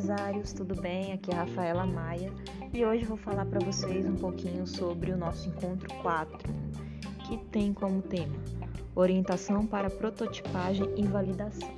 [0.00, 1.12] empresários, tudo bem?
[1.12, 2.32] Aqui é a Rafaela Maia
[2.72, 6.38] e hoje vou falar para vocês um pouquinho sobre o nosso encontro 4,
[7.26, 8.34] que tem como tema
[8.94, 11.68] orientação para prototipagem e validação,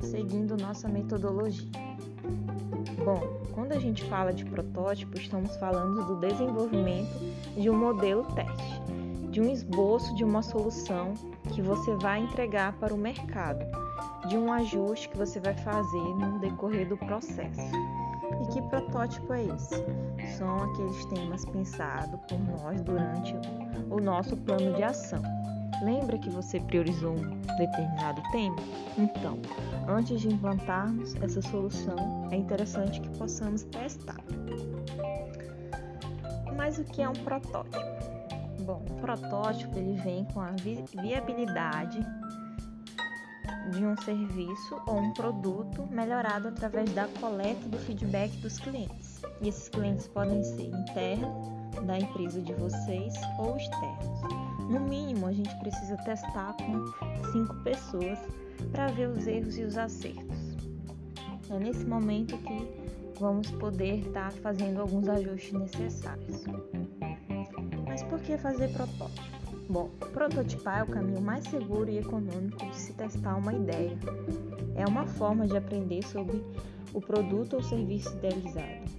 [0.00, 1.68] seguindo nossa metodologia.
[3.04, 7.18] Bom, quando a gente fala de protótipo, estamos falando do desenvolvimento
[7.60, 8.80] de um modelo teste,
[9.28, 11.14] de um esboço de uma solução
[11.52, 13.89] que você vai entregar para o mercado
[14.30, 17.60] de um ajuste que você vai fazer no decorrer do processo.
[18.40, 19.84] E que protótipo é esse?
[20.38, 23.34] São aqueles temas pensados por nós durante
[23.90, 25.20] o nosso plano de ação.
[25.82, 28.56] Lembra que você priorizou um determinado tema?
[28.96, 29.36] Então,
[29.88, 34.22] antes de implantarmos essa solução, é interessante que possamos testar.
[36.56, 37.80] Mas o que é um protótipo?
[38.60, 40.52] Bom, o protótipo ele vem com a
[41.02, 41.98] viabilidade
[43.70, 49.22] de um serviço ou um produto melhorado através da coleta do feedback dos clientes.
[49.40, 51.48] E esses clientes podem ser internos
[51.86, 54.20] da empresa de vocês ou externos.
[54.68, 58.18] No mínimo, a gente precisa testar com cinco pessoas
[58.72, 60.38] para ver os erros e os acertos.
[61.50, 66.44] É nesse momento que vamos poder estar tá fazendo alguns ajustes necessários.
[67.86, 69.39] Mas por que fazer protótipo?
[69.70, 73.96] Bom, prototipar é o caminho mais seguro e econômico de se testar uma ideia.
[74.74, 76.44] É uma forma de aprender sobre
[76.92, 78.90] o produto ou serviço idealizado.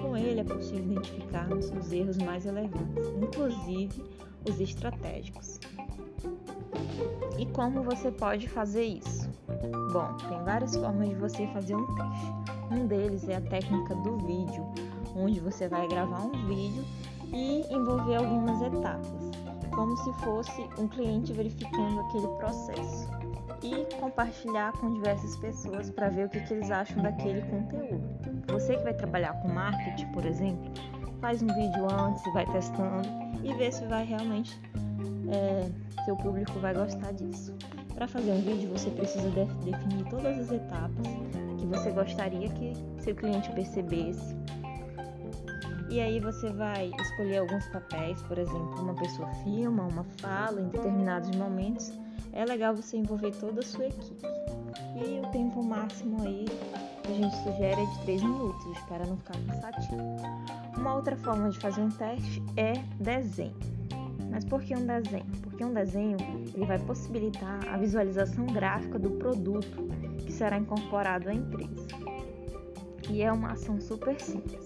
[0.00, 4.02] Com ele é possível identificarmos os erros mais relevantes, inclusive
[4.48, 5.60] os estratégicos.
[7.38, 9.28] E como você pode fazer isso?
[9.92, 12.32] Bom, tem várias formas de você fazer um teste.
[12.70, 14.64] Um deles é a técnica do vídeo,
[15.14, 16.82] onde você vai gravar um vídeo
[17.34, 19.36] e envolver algumas etapas
[19.76, 23.08] como se fosse um cliente verificando aquele processo
[23.62, 28.02] e compartilhar com diversas pessoas para ver o que, que eles acham daquele conteúdo.
[28.48, 30.72] Você que vai trabalhar com marketing, por exemplo,
[31.20, 33.06] faz um vídeo antes, vai testando
[33.44, 34.58] e vê se vai realmente
[35.30, 35.68] é,
[36.04, 37.54] seu público vai gostar disso.
[37.94, 41.06] Para fazer um vídeo, você precisa de definir todas as etapas
[41.58, 44.36] que você gostaria que seu cliente percebesse
[45.88, 50.68] e aí você vai escolher alguns papéis, por exemplo, uma pessoa filma, uma fala em
[50.68, 51.92] determinados momentos.
[52.32, 54.26] É legal você envolver toda a sua equipe.
[54.96, 56.44] E o tempo máximo aí
[57.02, 60.02] que a gente sugere é de 3 minutos, para não ficar cansativo.
[60.76, 63.54] Uma outra forma de fazer um teste é desenho.
[64.28, 65.26] Mas por que um desenho?
[65.40, 66.16] Porque um desenho
[66.52, 71.86] ele vai possibilitar a visualização gráfica do produto que será incorporado à empresa.
[73.08, 74.65] E é uma ação super simples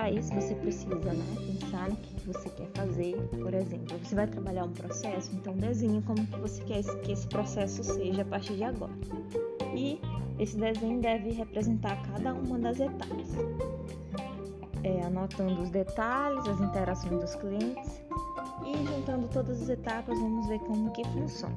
[0.00, 1.24] para isso você precisa né,
[1.60, 3.16] pensar no que você quer fazer.
[3.38, 7.26] Por exemplo, você vai trabalhar um processo, então desenhe como que você quer que esse
[7.26, 8.92] processo seja a partir de agora.
[9.74, 10.00] E
[10.38, 13.28] esse desenho deve representar cada uma das etapas,
[14.84, 18.02] é, anotando os detalhes, as interações dos clientes
[18.64, 21.56] e juntando todas as etapas, vamos ver como que funciona.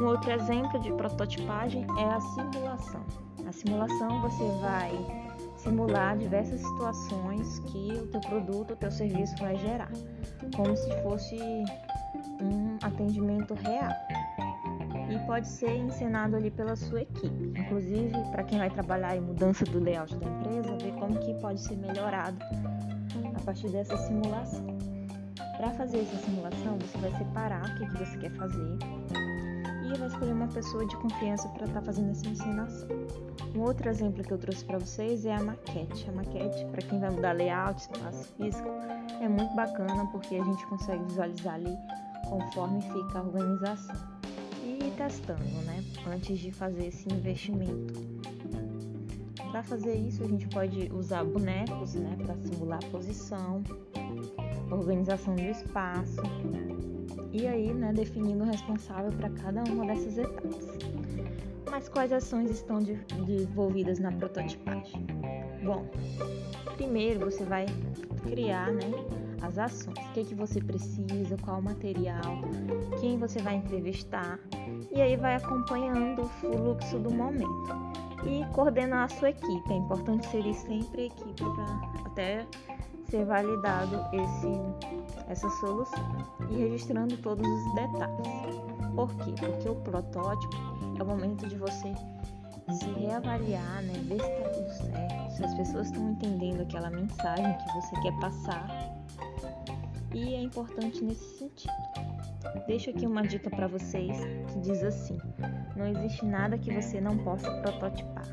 [0.00, 3.02] Um outro exemplo de prototipagem é a simulação.
[3.46, 5.27] A simulação você vai
[5.58, 9.90] simular diversas situações que o teu produto, o teu serviço vai gerar,
[10.54, 11.36] como se fosse
[12.40, 13.92] um atendimento real.
[15.10, 19.64] E pode ser encenado ali pela sua equipe, inclusive para quem vai trabalhar em mudança
[19.64, 22.38] do layout da empresa, ver como que pode ser melhorado
[23.34, 24.66] a partir dessa simulação.
[25.56, 28.78] Para fazer essa simulação, você vai separar o que, que você quer fazer
[29.82, 32.88] e vai escolher uma pessoa de confiança para estar tá fazendo essa encenação.
[33.58, 36.08] Um outro exemplo que eu trouxe para vocês é a maquete.
[36.08, 38.68] A maquete, para quem vai mudar layout, espaço físico,
[39.20, 41.76] é muito bacana porque a gente consegue visualizar ali
[42.28, 43.96] conforme fica a organização.
[44.62, 45.82] E testando, né?
[46.06, 47.94] Antes de fazer esse investimento.
[49.50, 53.64] Para fazer isso, a gente pode usar bonecos, né, para simular a posição,
[54.70, 56.22] organização do espaço,
[57.32, 60.78] e aí, né, definindo o responsável para cada uma dessas etapas.
[61.78, 62.80] Mas quais ações estão
[63.24, 65.06] desenvolvidas na prototipagem?
[65.62, 65.86] Bom,
[66.74, 67.66] primeiro você vai
[68.24, 68.90] criar né,
[69.42, 69.96] as ações.
[69.96, 72.42] O que, que você precisa, qual o material,
[73.00, 74.40] quem você vai entrevistar.
[74.90, 77.68] E aí vai acompanhando o fluxo do momento.
[78.26, 79.72] E coordenar a sua equipe.
[79.72, 82.44] É importante ser sempre equipe para até
[83.08, 84.50] ser validado esse,
[85.28, 88.58] essa solução e registrando todos os detalhes.
[88.96, 89.32] Por quê?
[89.38, 91.94] Porque o protótipo é o momento de você
[92.72, 93.94] se reavaliar, né?
[94.04, 98.12] ver se está tudo certo, se as pessoas estão entendendo aquela mensagem que você quer
[98.20, 98.68] passar.
[100.14, 101.72] E é importante nesse sentido.
[102.66, 104.16] Deixo aqui uma dica para vocês
[104.52, 105.18] que diz assim:
[105.76, 108.26] Não existe nada que você não possa prototipar.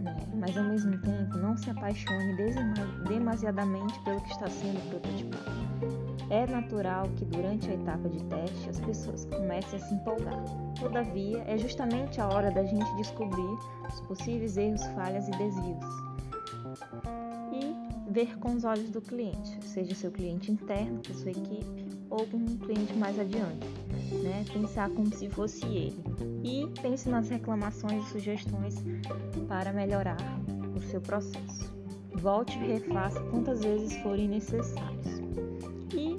[0.00, 0.16] Né?
[0.34, 2.36] Mas ao mesmo tempo, não se apaixone
[3.08, 5.65] demasiadamente pelo que está sendo prototipado.
[6.28, 10.42] É natural que durante a etapa de teste as pessoas comecem a se empolgar.
[10.78, 13.58] Todavia, é justamente a hora da gente descobrir
[13.88, 15.84] os possíveis erros, falhas e desvios.
[17.52, 22.26] E ver com os olhos do cliente, seja seu cliente interno, da sua equipe, ou
[22.34, 23.66] um cliente mais adiante.
[24.22, 24.44] Né?
[24.52, 26.04] Pensar como se fosse ele.
[26.42, 28.74] E pense nas reclamações e sugestões
[29.46, 30.18] para melhorar
[30.74, 31.72] o seu processo.
[32.14, 35.15] Volte e refaça quantas vezes forem necessários.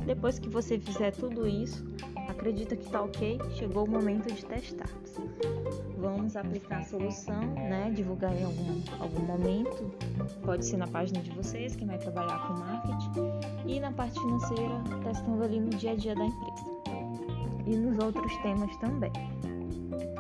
[0.08, 1.86] Depois que você fizer tudo isso,
[2.30, 4.90] acredita que está ok, chegou o momento de testar.
[5.98, 7.92] Vamos aplicar a solução, né?
[7.94, 9.92] divulgar em algum, algum momento,
[10.46, 13.12] pode ser na página de vocês, quem vai trabalhar com marketing,
[13.66, 16.66] e na parte financeira, testando ali no dia a dia da empresa.
[17.66, 19.12] E nos outros temas também.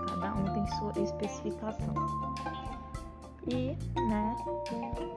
[0.09, 1.93] Cada um tem sua especificação.
[3.49, 4.35] E, né,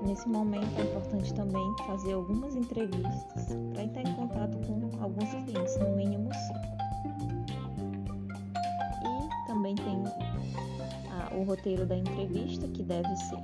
[0.02, 5.76] nesse momento é importante também fazer algumas entrevistas para entrar em contato com alguns clientes,
[5.78, 6.60] no mínimo cinco.
[9.04, 10.04] E também tem
[11.36, 13.38] o roteiro da entrevista, que deve ser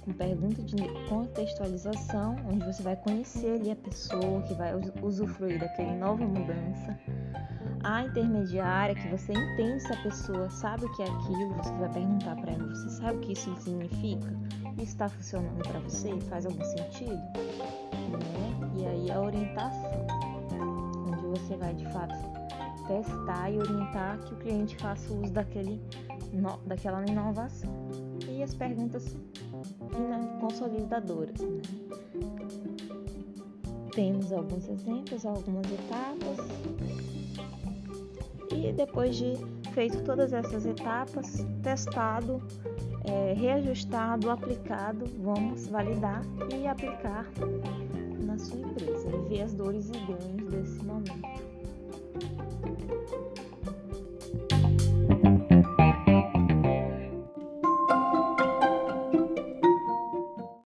[0.00, 0.76] com pergunta de
[1.08, 4.72] contextualização, onde você vai conhecer ali a pessoa que vai
[5.02, 6.98] usufruir daquela nova mudança
[7.82, 11.88] a intermediária, que você entende se a pessoa sabe o que é aquilo, você vai
[11.88, 14.28] perguntar para ela, você sabe o que isso significa?
[14.74, 16.18] Isso está funcionando para você?
[16.28, 17.12] Faz algum sentido?
[17.12, 18.70] Né?
[18.78, 20.06] E aí a orientação,
[21.06, 22.14] onde você vai de fato
[22.86, 25.80] testar e orientar que o cliente faça uso daquele,
[26.66, 27.70] daquela inovação.
[28.28, 29.16] E as perguntas
[30.40, 31.40] consolidadoras.
[31.40, 31.62] Né?
[33.92, 37.19] Temos alguns exemplos, algumas etapas
[38.72, 39.34] depois de
[39.72, 42.42] feito todas essas etapas, testado,
[43.04, 46.22] é, reajustado, aplicado, vamos validar
[46.54, 47.26] e aplicar
[48.24, 51.50] na sua empresa e ver as dores e ganhos desse momento.